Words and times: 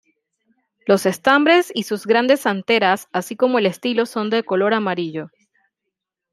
Los 0.87 1.05
estambres 1.05 1.71
y 1.75 1.83
sus 1.83 2.07
grandes 2.07 2.47
anteras 2.47 3.07
así 3.11 3.35
como 3.35 3.59
el 3.59 3.67
estilo 3.67 4.07
son 4.07 4.31
de 4.31 4.41
color 4.41 4.73
amarillo. 4.73 5.29